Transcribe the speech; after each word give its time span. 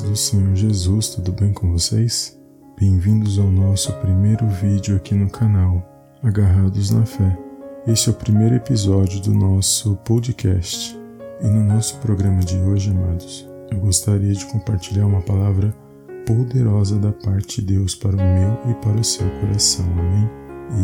do 0.00 0.16
Senhor 0.16 0.54
Jesus, 0.56 1.10
tudo 1.10 1.30
bem 1.30 1.52
com 1.52 1.70
vocês? 1.72 2.40
Bem-vindos 2.80 3.38
ao 3.38 3.50
nosso 3.50 3.92
primeiro 4.00 4.48
vídeo 4.48 4.96
aqui 4.96 5.14
no 5.14 5.28
canal, 5.28 5.86
Agarrados 6.22 6.90
na 6.90 7.04
Fé. 7.04 7.38
Este 7.86 8.08
é 8.08 8.12
o 8.12 8.14
primeiro 8.14 8.54
episódio 8.54 9.20
do 9.20 9.34
nosso 9.34 9.96
podcast. 9.96 10.98
E 11.42 11.46
no 11.46 11.64
nosso 11.64 11.98
programa 11.98 12.40
de 12.40 12.56
hoje, 12.56 12.90
amados, 12.92 13.46
eu 13.70 13.78
gostaria 13.78 14.32
de 14.32 14.46
compartilhar 14.46 15.06
uma 15.06 15.20
palavra 15.20 15.76
poderosa 16.26 16.98
da 16.98 17.12
parte 17.12 17.60
de 17.60 17.74
Deus 17.74 17.94
para 17.94 18.16
o 18.16 18.16
meu 18.16 18.70
e 18.70 18.74
para 18.82 18.98
o 18.98 19.04
seu 19.04 19.28
coração, 19.40 19.84
amém? 19.98 20.30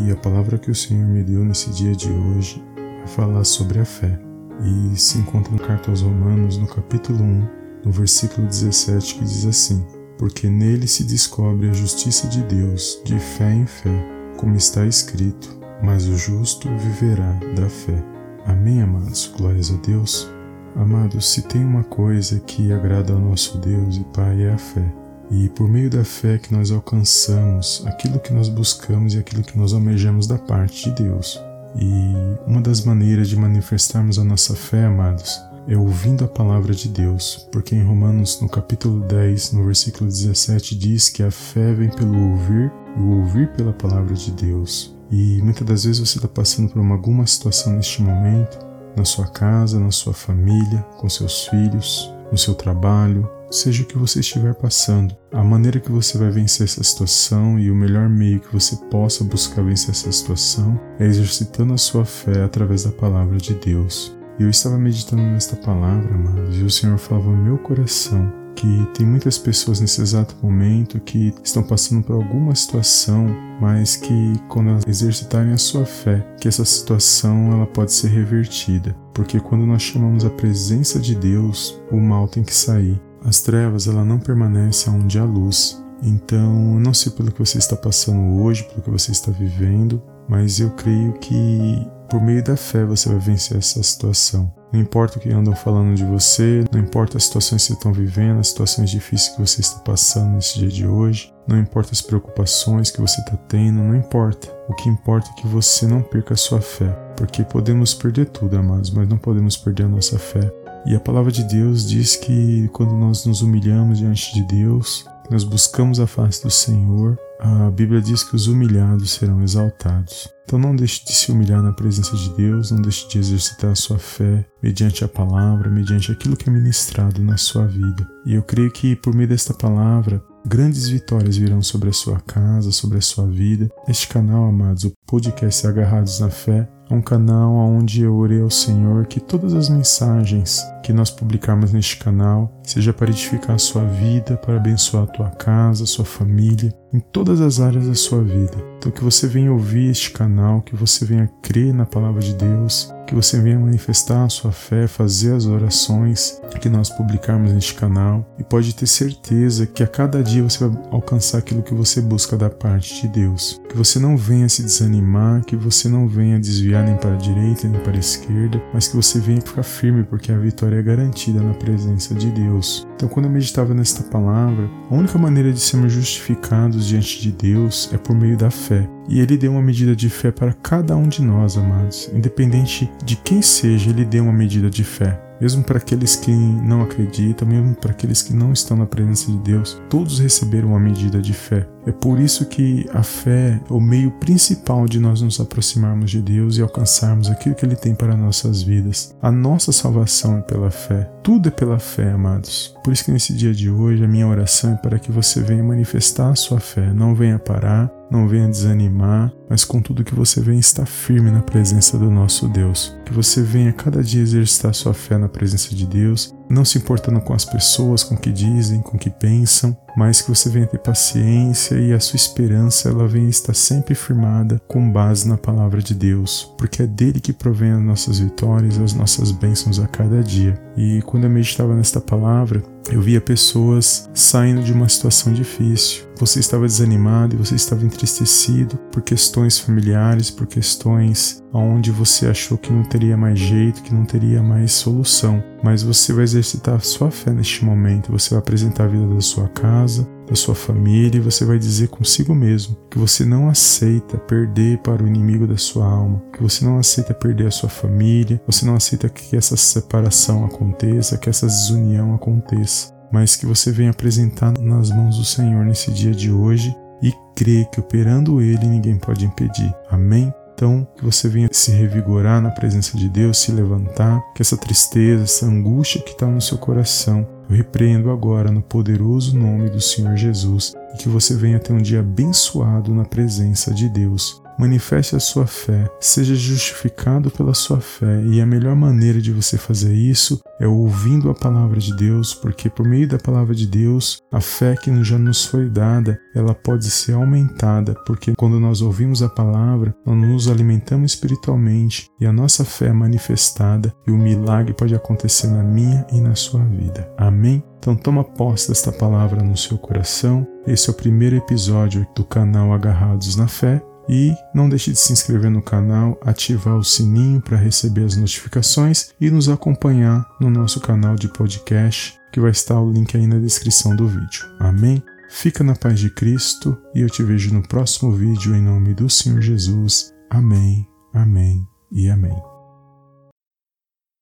E 0.04 0.12
a 0.12 0.16
palavra 0.16 0.58
que 0.58 0.70
o 0.70 0.74
Senhor 0.74 1.08
me 1.08 1.24
deu 1.24 1.42
nesse 1.42 1.70
dia 1.70 1.96
de 1.96 2.10
hoje 2.10 2.62
vai 2.76 3.06
falar 3.06 3.44
sobre 3.44 3.78
a 3.78 3.84
fé 3.86 4.29
e 4.62 4.96
se 4.96 5.18
encontra 5.18 5.52
na 5.52 5.58
carta 5.58 5.90
aos 5.90 6.02
Romanos, 6.02 6.58
no 6.58 6.66
capítulo 6.66 7.22
1, 7.22 7.48
no 7.84 7.92
versículo 7.92 8.46
17, 8.46 9.14
que 9.14 9.24
diz 9.24 9.46
assim: 9.46 9.84
Porque 10.18 10.48
nele 10.48 10.86
se 10.86 11.04
descobre 11.04 11.70
a 11.70 11.72
justiça 11.72 12.28
de 12.28 12.42
Deus, 12.42 13.00
de 13.04 13.18
fé 13.18 13.52
em 13.52 13.66
fé, 13.66 14.04
como 14.36 14.56
está 14.56 14.86
escrito: 14.86 15.58
Mas 15.82 16.06
o 16.06 16.16
justo 16.16 16.68
viverá 16.76 17.32
da 17.54 17.68
fé. 17.68 18.04
Amém, 18.46 18.82
amados? 18.82 19.32
Glórias 19.36 19.70
a 19.70 19.76
Deus. 19.76 20.28
Amados, 20.76 21.32
se 21.32 21.42
tem 21.42 21.64
uma 21.64 21.82
coisa 21.82 22.38
que 22.40 22.72
agrada 22.72 23.12
ao 23.12 23.18
nosso 23.18 23.58
Deus 23.58 23.96
e 23.96 24.04
Pai 24.04 24.42
é 24.42 24.52
a 24.52 24.58
fé. 24.58 24.84
E 25.30 25.48
por 25.50 25.68
meio 25.68 25.88
da 25.88 26.04
fé 26.04 26.38
que 26.38 26.52
nós 26.52 26.70
alcançamos 26.70 27.84
aquilo 27.86 28.18
que 28.18 28.32
nós 28.32 28.48
buscamos 28.48 29.14
e 29.14 29.18
aquilo 29.18 29.42
que 29.42 29.56
nós 29.56 29.72
almejamos 29.72 30.26
da 30.26 30.38
parte 30.38 30.90
de 30.90 31.02
Deus. 31.02 31.40
E 31.76 32.14
uma 32.46 32.60
das 32.60 32.84
maneiras 32.84 33.28
de 33.28 33.36
manifestarmos 33.36 34.18
a 34.18 34.24
nossa 34.24 34.54
fé, 34.54 34.86
amados, 34.86 35.40
é 35.68 35.76
ouvindo 35.76 36.24
a 36.24 36.28
palavra 36.28 36.74
de 36.74 36.88
Deus, 36.88 37.48
porque 37.52 37.74
em 37.74 37.82
Romanos, 37.84 38.40
no 38.40 38.48
capítulo 38.48 39.00
10, 39.00 39.52
no 39.52 39.64
versículo 39.64 40.10
17, 40.10 40.74
diz 40.76 41.08
que 41.08 41.22
a 41.22 41.30
fé 41.30 41.72
vem 41.72 41.90
pelo 41.90 42.32
ouvir 42.32 42.72
e 42.96 43.00
o 43.00 43.20
ouvir 43.20 43.52
pela 43.52 43.72
palavra 43.72 44.14
de 44.14 44.32
Deus. 44.32 44.96
E 45.10 45.40
muitas 45.42 45.66
das 45.66 45.84
vezes 45.84 46.00
você 46.00 46.18
está 46.18 46.28
passando 46.28 46.70
por 46.70 46.80
alguma 46.80 47.26
situação 47.26 47.74
neste 47.74 48.02
momento, 48.02 48.58
na 48.96 49.04
sua 49.04 49.26
casa, 49.26 49.78
na 49.78 49.90
sua 49.90 50.12
família, 50.12 50.80
com 50.98 51.08
seus 51.08 51.46
filhos, 51.46 52.12
no 52.30 52.38
seu 52.38 52.54
trabalho, 52.54 53.28
seja 53.50 53.82
o 53.82 53.86
que 53.86 53.98
você 53.98 54.20
estiver 54.20 54.54
passando, 54.54 55.16
a 55.32 55.42
maneira 55.42 55.80
que 55.80 55.90
você 55.90 56.16
vai 56.16 56.30
vencer 56.30 56.64
essa 56.64 56.82
situação 56.82 57.58
e 57.58 57.70
o 57.70 57.74
melhor 57.74 58.08
meio 58.08 58.40
que 58.40 58.52
você 58.52 58.76
possa 58.90 59.24
buscar 59.24 59.62
vencer 59.62 59.90
essa 59.90 60.10
situação 60.12 60.80
é 60.98 61.06
exercitando 61.06 61.74
a 61.74 61.78
sua 61.78 62.04
fé 62.04 62.42
através 62.42 62.84
da 62.84 62.92
palavra 62.92 63.36
de 63.36 63.54
Deus. 63.54 64.16
E 64.38 64.42
eu 64.42 64.50
estava 64.50 64.78
meditando 64.78 65.22
nesta 65.22 65.56
palavra, 65.56 66.14
amados, 66.14 66.56
e 66.56 66.62
o 66.62 66.70
Senhor 66.70 66.96
falava 66.96 67.30
no 67.30 67.42
meu 67.42 67.58
coração 67.58 68.40
que 68.60 68.86
tem 68.92 69.06
muitas 69.06 69.38
pessoas 69.38 69.80
nesse 69.80 70.02
exato 70.02 70.36
momento 70.42 71.00
que 71.00 71.32
estão 71.42 71.62
passando 71.62 72.02
por 72.02 72.14
alguma 72.14 72.54
situação, 72.54 73.26
mas 73.58 73.96
que 73.96 74.34
quando 74.48 74.70
elas 74.70 74.86
exercitarem 74.86 75.52
a 75.52 75.58
sua 75.58 75.86
fé, 75.86 76.26
que 76.38 76.46
essa 76.46 76.64
situação 76.64 77.52
ela 77.52 77.66
pode 77.66 77.92
ser 77.92 78.08
revertida, 78.08 78.94
porque 79.14 79.40
quando 79.40 79.64
nós 79.64 79.80
chamamos 79.82 80.26
a 80.26 80.30
presença 80.30 80.98
de 80.98 81.14
Deus, 81.14 81.80
o 81.90 81.96
mal 81.96 82.28
tem 82.28 82.42
que 82.42 82.54
sair. 82.54 83.00
As 83.24 83.40
trevas 83.40 83.86
ela 83.86 84.04
não 84.04 84.18
permanece 84.18 84.88
onde 84.88 85.18
há 85.18 85.24
luz. 85.24 85.82
Então, 86.02 86.74
eu 86.74 86.80
não 86.80 86.94
sei 86.94 87.12
pelo 87.12 87.30
que 87.30 87.38
você 87.38 87.58
está 87.58 87.76
passando 87.76 88.42
hoje, 88.42 88.64
pelo 88.64 88.82
que 88.82 88.90
você 88.90 89.12
está 89.12 89.30
vivendo, 89.30 90.02
mas 90.28 90.58
eu 90.58 90.70
creio 90.70 91.12
que 91.14 91.86
por 92.08 92.20
meio 92.20 92.42
da 92.42 92.56
fé 92.56 92.84
você 92.84 93.08
vai 93.08 93.18
vencer 93.18 93.56
essa 93.56 93.82
situação. 93.82 94.52
Não 94.72 94.80
importa 94.80 95.18
o 95.18 95.20
que 95.20 95.30
andam 95.30 95.54
falando 95.54 95.96
de 95.96 96.04
você, 96.04 96.64
não 96.72 96.80
importa 96.80 97.16
as 97.16 97.24
situações 97.24 97.62
que 97.62 97.68
você 97.68 97.72
estão 97.74 97.92
vivendo, 97.92 98.38
as 98.38 98.48
situações 98.48 98.90
difíceis 98.90 99.34
que 99.34 99.40
você 99.40 99.60
está 99.60 99.78
passando 99.80 100.34
nesse 100.34 100.58
dia 100.58 100.68
de 100.68 100.86
hoje, 100.86 101.32
não 101.46 101.58
importa 101.58 101.92
as 101.92 102.00
preocupações 102.00 102.90
que 102.90 103.00
você 103.00 103.20
está 103.20 103.36
tendo, 103.48 103.80
não 103.80 103.96
importa. 103.96 104.48
O 104.68 104.74
que 104.74 104.88
importa 104.88 105.28
é 105.30 105.40
que 105.40 105.46
você 105.48 105.86
não 105.86 106.02
perca 106.02 106.34
a 106.34 106.36
sua 106.36 106.60
fé, 106.60 106.90
porque 107.16 107.42
podemos 107.42 107.94
perder 107.94 108.26
tudo, 108.26 108.56
amados, 108.56 108.90
mas 108.90 109.08
não 109.08 109.18
podemos 109.18 109.56
perder 109.56 109.84
a 109.84 109.88
nossa 109.88 110.18
fé. 110.18 110.52
E 110.86 110.94
a 110.94 111.00
palavra 111.00 111.30
de 111.30 111.44
Deus 111.44 111.88
diz 111.88 112.16
que 112.16 112.68
quando 112.72 112.94
nós 112.94 113.26
nos 113.26 113.42
humilhamos 113.42 113.98
diante 113.98 114.32
de 114.34 114.42
Deus, 114.42 115.04
nós 115.30 115.44
buscamos 115.44 116.00
a 116.00 116.06
face 116.06 116.42
do 116.42 116.50
Senhor, 116.50 117.18
a 117.38 117.70
Bíblia 117.70 118.00
diz 118.02 118.22
que 118.22 118.36
os 118.36 118.48
humilhados 118.48 119.12
serão 119.12 119.42
exaltados. 119.42 120.28
Então 120.44 120.58
não 120.58 120.74
deixe 120.74 121.04
de 121.04 121.12
se 121.12 121.30
humilhar 121.30 121.62
na 121.62 121.72
presença 121.72 122.14
de 122.16 122.28
Deus, 122.36 122.70
não 122.70 122.82
deixe 122.82 123.08
de 123.08 123.18
exercitar 123.18 123.70
a 123.70 123.74
sua 123.74 123.98
fé 123.98 124.44
mediante 124.62 125.04
a 125.04 125.08
palavra, 125.08 125.70
mediante 125.70 126.10
aquilo 126.10 126.36
que 126.36 126.50
é 126.50 126.52
ministrado 126.52 127.22
na 127.22 127.36
sua 127.36 127.66
vida. 127.66 128.06
E 128.26 128.34
eu 128.34 128.42
creio 128.42 128.70
que 128.70 128.96
por 128.96 129.14
meio 129.14 129.28
desta 129.28 129.54
palavra, 129.54 130.22
grandes 130.44 130.88
vitórias 130.88 131.36
virão 131.36 131.62
sobre 131.62 131.88
a 131.88 131.92
sua 131.92 132.20
casa, 132.20 132.72
sobre 132.72 132.98
a 132.98 133.02
sua 133.02 133.26
vida. 133.26 133.70
Este 133.86 134.08
canal, 134.08 134.48
amados, 134.48 134.84
o 134.84 134.92
podcast 135.06 135.66
Agarrados 135.66 136.20
na 136.20 136.30
Fé, 136.30 136.68
um 136.90 137.00
canal 137.00 137.52
onde 137.52 138.02
eu 138.02 138.14
orei 138.16 138.40
ao 138.40 138.50
Senhor 138.50 139.06
que 139.06 139.20
todas 139.20 139.54
as 139.54 139.68
mensagens 139.68 140.60
que 140.82 140.92
nós 140.92 141.10
publicarmos 141.10 141.72
neste 141.72 141.96
canal 141.98 142.52
seja 142.62 142.92
para 142.92 143.10
edificar 143.10 143.54
a 143.54 143.58
sua 143.58 143.84
vida, 143.84 144.36
para 144.36 144.56
abençoar 144.56 145.04
a 145.04 145.06
tua 145.06 145.30
casa, 145.30 145.84
a 145.84 145.86
sua 145.86 146.04
família, 146.04 146.74
em 146.92 147.00
todas 147.00 147.40
as 147.40 147.60
áreas 147.60 147.86
da 147.86 147.94
sua 147.94 148.22
vida. 148.22 148.56
Então 148.78 148.90
que 148.90 149.04
você 149.04 149.26
venha 149.26 149.52
ouvir 149.52 149.90
este 149.90 150.10
canal, 150.10 150.62
que 150.62 150.74
você 150.74 151.04
venha 151.04 151.30
crer 151.42 151.72
na 151.74 151.84
palavra 151.84 152.20
de 152.20 152.34
Deus, 152.34 152.92
que 153.06 153.14
você 153.14 153.40
venha 153.40 153.58
manifestar 153.58 154.24
a 154.24 154.28
sua 154.28 154.52
fé, 154.52 154.86
fazer 154.86 155.34
as 155.34 155.44
orações 155.44 156.40
que 156.60 156.68
nós 156.68 156.90
publicarmos 156.90 157.52
neste 157.52 157.74
canal 157.74 158.24
e 158.38 158.44
pode 158.44 158.74
ter 158.74 158.86
certeza 158.86 159.66
que 159.66 159.82
a 159.82 159.86
cada 159.86 160.22
dia 160.22 160.42
você 160.42 160.66
vai 160.66 160.82
alcançar 160.90 161.38
aquilo 161.38 161.62
que 161.62 161.74
você 161.74 162.00
busca 162.00 162.36
da 162.36 162.48
parte 162.48 163.02
de 163.02 163.08
Deus. 163.08 163.60
Que 163.68 163.76
você 163.76 163.98
não 163.98 164.16
venha 164.16 164.48
se 164.48 164.62
desanimar, 164.62 165.44
que 165.44 165.56
você 165.56 165.88
não 165.88 166.06
venha 166.06 166.38
desviar 166.38 166.84
nem 166.84 166.96
para 166.96 167.14
a 167.14 167.16
direita 167.16 167.68
nem 167.68 167.80
para 167.80 167.96
a 167.96 167.98
esquerda, 167.98 168.62
mas 168.72 168.88
que 168.88 168.96
você 168.96 169.18
venha 169.18 169.40
ficar 169.40 169.62
firme 169.62 170.04
porque 170.04 170.30
a 170.30 170.38
vitória 170.38 170.76
é 170.76 170.82
garantida 170.82 171.42
na 171.42 171.54
presença 171.54 172.14
de 172.14 172.30
Deus. 172.30 172.86
Então, 172.94 173.08
quando 173.08 173.26
eu 173.26 173.32
meditava 173.32 173.74
nesta 173.74 174.02
palavra, 174.04 174.68
a 174.90 174.94
única 174.94 175.18
maneira 175.18 175.52
de 175.52 175.60
sermos 175.60 175.92
justificados 175.92 176.79
diante 176.86 177.20
de 177.20 177.32
Deus 177.32 177.90
é 177.92 177.98
por 177.98 178.14
meio 178.14 178.36
da 178.36 178.50
fé. 178.50 178.88
E 179.10 179.20
Ele 179.20 179.36
deu 179.36 179.52
uma 179.52 179.60
medida 179.60 179.94
de 179.94 180.08
fé 180.08 180.30
para 180.30 180.52
cada 180.52 180.96
um 180.96 181.08
de 181.08 181.20
nós, 181.20 181.58
amados. 181.58 182.08
Independente 182.14 182.90
de 183.04 183.16
quem 183.16 183.42
seja, 183.42 183.90
Ele 183.90 184.04
deu 184.04 184.24
uma 184.24 184.32
medida 184.32 184.70
de 184.70 184.84
fé 184.84 185.20
mesmo 185.40 185.64
para 185.64 185.78
aqueles 185.78 186.14
que 186.14 186.30
não 186.30 186.82
acreditam, 186.82 187.48
mesmo 187.48 187.74
para 187.74 187.92
aqueles 187.92 188.22
que 188.22 188.34
não 188.34 188.52
estão 188.52 188.76
na 188.76 188.84
presença 188.84 189.32
de 189.32 189.38
Deus, 189.38 189.80
todos 189.88 190.18
receberam 190.18 190.68
uma 190.68 190.78
medida 190.78 191.20
de 191.20 191.32
fé. 191.32 191.66
É 191.86 191.92
por 191.92 192.20
isso 192.20 192.44
que 192.44 192.86
a 192.92 193.02
fé 193.02 193.58
é 193.68 193.72
o 193.72 193.80
meio 193.80 194.10
principal 194.10 194.86
de 194.86 195.00
nós 195.00 195.22
nos 195.22 195.40
aproximarmos 195.40 196.10
de 196.10 196.20
Deus 196.20 196.58
e 196.58 196.62
alcançarmos 196.62 197.30
aquilo 197.30 197.54
que 197.54 197.64
Ele 197.64 197.74
tem 197.74 197.94
para 197.94 198.16
nossas 198.16 198.62
vidas. 198.62 199.16
A 199.22 199.32
nossa 199.32 199.72
salvação 199.72 200.38
é 200.38 200.40
pela 200.42 200.70
fé. 200.70 201.10
Tudo 201.22 201.48
é 201.48 201.50
pela 201.50 201.78
fé, 201.78 202.12
amados. 202.12 202.74
Por 202.84 202.92
isso 202.92 203.04
que 203.04 203.12
nesse 203.12 203.32
dia 203.32 203.54
de 203.54 203.70
hoje 203.70 204.04
a 204.04 204.08
minha 204.08 204.28
oração 204.28 204.74
é 204.74 204.76
para 204.76 204.98
que 204.98 205.10
você 205.10 205.40
venha 205.40 205.64
manifestar 205.64 206.28
a 206.28 206.34
sua 206.34 206.60
fé, 206.60 206.92
não 206.92 207.14
venha 207.14 207.38
parar, 207.38 207.90
não 208.10 208.28
venha 208.28 208.48
desanimar, 208.48 209.32
mas 209.48 209.64
contudo 209.64 210.04
que 210.04 210.14
você 210.14 210.40
venha 210.40 210.58
estar 210.60 210.86
firme 210.86 211.30
na 211.30 211.42
presença 211.42 211.96
do 211.96 212.10
nosso 212.10 212.48
Deus. 212.48 212.99
Que 213.10 213.16
você 213.16 213.42
venha 213.42 213.72
cada 213.72 214.04
dia 214.04 214.22
exercitar 214.22 214.72
sua 214.72 214.94
fé 214.94 215.18
na 215.18 215.28
presença 215.28 215.74
de 215.74 215.84
Deus, 215.84 216.32
não 216.48 216.64
se 216.64 216.78
importando 216.78 217.20
com 217.20 217.32
as 217.32 217.44
pessoas, 217.44 218.04
com 218.04 218.14
o 218.14 218.18
que 218.18 218.30
dizem, 218.30 218.80
com 218.80 218.96
o 218.96 219.00
que 219.00 219.10
pensam, 219.10 219.76
mas 219.96 220.20
que 220.20 220.28
você 220.28 220.48
venha 220.48 220.66
ter 220.66 220.78
paciência 220.78 221.74
e 221.74 221.92
a 221.92 221.98
sua 221.98 222.16
esperança 222.16 222.88
ela 222.88 223.08
venha 223.08 223.28
estar 223.28 223.54
sempre 223.54 223.96
firmada 223.96 224.60
com 224.68 224.92
base 224.92 225.28
na 225.28 225.36
palavra 225.36 225.82
de 225.82 225.92
Deus, 225.92 226.54
porque 226.56 226.82
é 226.84 226.86
dele 226.86 227.20
que 227.20 227.32
provém 227.32 227.72
as 227.72 227.82
nossas 227.82 228.20
vitórias, 228.20 228.78
as 228.78 228.92
nossas 228.92 229.32
bênçãos 229.32 229.80
a 229.80 229.88
cada 229.88 230.22
dia. 230.22 230.60
E 230.76 231.02
quando 231.02 231.24
eu 231.24 231.30
meditava 231.30 231.74
nesta 231.74 232.00
palavra, 232.00 232.62
eu 232.90 233.00
via 233.00 233.20
pessoas 233.20 234.08
saindo 234.14 234.62
de 234.62 234.72
uma 234.72 234.88
situação 234.88 235.32
difícil. 235.32 236.04
Você 236.18 236.40
estava 236.40 236.66
desanimado 236.66 237.34
e 237.34 237.38
você 237.38 237.54
estava 237.54 237.84
entristecido 237.84 238.76
por 238.90 239.02
questões 239.02 239.58
familiares, 239.58 240.30
por 240.30 240.46
questões 240.46 241.42
onde 241.52 241.90
você 241.90 242.26
achou 242.26 242.58
que 242.58 242.72
não 242.72 242.82
teria 243.00 243.16
mais 243.16 243.38
jeito, 243.38 243.82
que 243.82 243.94
não 243.94 244.04
teria 244.04 244.42
mais 244.42 244.72
solução. 244.72 245.42
Mas 245.62 245.82
você 245.82 246.12
vai 246.12 246.24
exercitar 246.24 246.78
sua 246.82 247.10
fé 247.10 247.30
neste 247.30 247.64
momento, 247.64 248.12
você 248.12 248.30
vai 248.30 248.40
apresentar 248.40 248.84
a 248.84 248.88
vida 248.88 249.06
da 249.06 249.20
sua 249.22 249.48
casa, 249.48 250.06
da 250.28 250.34
sua 250.34 250.54
família 250.54 251.16
e 251.16 251.22
você 251.22 251.46
vai 251.46 251.58
dizer 251.58 251.88
consigo 251.88 252.34
mesmo 252.34 252.76
que 252.90 252.98
você 252.98 253.24
não 253.24 253.48
aceita 253.48 254.18
perder 254.18 254.78
para 254.78 255.02
o 255.02 255.06
inimigo 255.06 255.46
da 255.46 255.56
sua 255.56 255.86
alma, 255.86 256.22
que 256.30 256.42
você 256.42 256.62
não 256.62 256.78
aceita 256.78 257.14
perder 257.14 257.46
a 257.46 257.50
sua 257.50 257.70
família, 257.70 258.40
você 258.46 258.66
não 258.66 258.74
aceita 258.74 259.08
que 259.08 259.34
essa 259.34 259.56
separação 259.56 260.44
aconteça, 260.44 261.16
que 261.16 261.30
essa 261.30 261.46
desunião 261.46 262.14
aconteça, 262.14 262.92
mas 263.10 263.34
que 263.34 263.46
você 263.46 263.72
venha 263.72 263.90
apresentar 263.90 264.52
nas 264.58 264.90
mãos 264.90 265.16
do 265.16 265.24
Senhor 265.24 265.64
nesse 265.64 265.90
dia 265.90 266.12
de 266.12 266.30
hoje 266.30 266.76
e 267.02 267.14
crê 267.34 267.66
que 267.72 267.80
operando 267.80 268.42
Ele 268.42 268.66
ninguém 268.66 268.98
pode 268.98 269.24
impedir. 269.24 269.74
Amém? 269.90 270.32
Então, 270.60 270.86
que 270.94 271.02
você 271.02 271.26
venha 271.26 271.48
se 271.50 271.70
revigorar 271.70 272.38
na 272.42 272.50
presença 272.50 272.94
de 272.94 273.08
Deus, 273.08 273.38
se 273.38 273.50
levantar, 273.50 274.20
que 274.34 274.42
essa 274.42 274.58
tristeza, 274.58 275.22
essa 275.22 275.46
angústia 275.46 276.02
que 276.02 276.10
está 276.10 276.26
no 276.26 276.38
seu 276.38 276.58
coração, 276.58 277.26
Eu 277.48 277.56
repreendo 277.56 278.10
agora 278.10 278.52
no 278.52 278.60
poderoso 278.60 279.36
nome 279.38 279.70
do 279.70 279.80
Senhor 279.80 280.18
Jesus 280.18 280.74
e 280.94 280.98
que 280.98 281.08
você 281.08 281.34
venha 281.34 281.58
ter 281.58 281.72
um 281.72 281.80
dia 281.80 282.00
abençoado 282.00 282.94
na 282.94 283.06
presença 283.06 283.72
de 283.72 283.88
Deus 283.88 284.39
manifeste 284.60 285.16
a 285.16 285.20
sua 285.20 285.46
fé, 285.46 285.90
seja 285.98 286.34
justificado 286.34 287.30
pela 287.30 287.54
sua 287.54 287.80
fé, 287.80 288.22
e 288.26 288.40
a 288.40 288.46
melhor 288.46 288.76
maneira 288.76 289.20
de 289.20 289.32
você 289.32 289.56
fazer 289.56 289.94
isso 289.94 290.38
é 290.60 290.66
ouvindo 290.66 291.30
a 291.30 291.34
palavra 291.34 291.80
de 291.80 291.96
Deus, 291.96 292.34
porque 292.34 292.68
por 292.68 292.86
meio 292.86 293.08
da 293.08 293.18
palavra 293.18 293.54
de 293.54 293.66
Deus, 293.66 294.18
a 294.30 294.40
fé 294.40 294.76
que 294.76 294.90
já 295.02 295.18
nos 295.18 295.46
foi 295.46 295.70
dada, 295.70 296.20
ela 296.34 296.54
pode 296.54 296.90
ser 296.90 297.14
aumentada, 297.14 297.94
porque 298.06 298.34
quando 298.36 298.60
nós 298.60 298.82
ouvimos 298.82 299.22
a 299.22 299.28
palavra, 299.28 299.94
nós 300.04 300.16
nos 300.16 300.48
alimentamos 300.48 301.12
espiritualmente 301.12 302.08
e 302.20 302.26
a 302.26 302.32
nossa 302.32 302.62
fé 302.62 302.88
é 302.88 302.92
manifestada 302.92 303.94
e 304.06 304.10
o 304.10 304.18
milagre 304.18 304.74
pode 304.74 304.94
acontecer 304.94 305.46
na 305.46 305.62
minha 305.62 306.06
e 306.12 306.20
na 306.20 306.34
sua 306.34 306.62
vida. 306.62 307.10
Amém? 307.16 307.64
Então 307.78 307.96
toma 307.96 308.22
posse 308.22 308.68
desta 308.68 308.92
palavra 308.92 309.42
no 309.42 309.56
seu 309.56 309.78
coração. 309.78 310.46
Esse 310.66 310.90
é 310.90 310.92
o 310.92 310.96
primeiro 310.96 311.36
episódio 311.36 312.06
do 312.14 312.22
canal 312.22 312.74
Agarrados 312.74 313.36
na 313.36 313.48
Fé 313.48 313.82
e 314.10 314.34
não 314.52 314.68
deixe 314.68 314.90
de 314.90 314.98
se 314.98 315.12
inscrever 315.12 315.52
no 315.52 315.62
canal, 315.62 316.18
ativar 316.22 316.76
o 316.76 316.82
sininho 316.82 317.40
para 317.40 317.56
receber 317.56 318.04
as 318.04 318.16
notificações 318.16 319.10
e 319.20 319.30
nos 319.30 319.48
acompanhar 319.48 320.28
no 320.40 320.50
nosso 320.50 320.80
canal 320.80 321.14
de 321.14 321.28
podcast, 321.28 322.18
que 322.32 322.40
vai 322.40 322.50
estar 322.50 322.80
o 322.80 322.90
link 322.90 323.16
aí 323.16 323.26
na 323.26 323.38
descrição 323.38 323.94
do 323.94 324.08
vídeo. 324.08 324.44
Amém? 324.58 325.00
Fica 325.30 325.62
na 325.62 325.76
paz 325.76 326.00
de 326.00 326.10
Cristo 326.10 326.76
e 326.92 327.02
eu 327.02 327.08
te 327.08 327.22
vejo 327.22 327.54
no 327.54 327.62
próximo 327.62 328.10
vídeo 328.10 328.54
em 328.54 328.60
nome 328.60 328.94
do 328.94 329.08
Senhor 329.08 329.40
Jesus. 329.40 330.12
Amém, 330.28 330.84
amém 331.14 331.64
e 331.92 332.10
amém. 332.10 332.49